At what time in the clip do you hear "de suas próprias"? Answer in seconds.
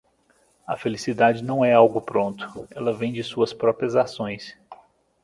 3.13-3.95